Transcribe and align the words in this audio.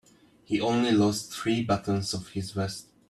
He 0.45 0.59
only 0.59 0.91
lost 0.91 1.31
three 1.31 1.61
buttons 1.61 2.15
off 2.15 2.29
his 2.29 2.53
vest. 2.53 2.87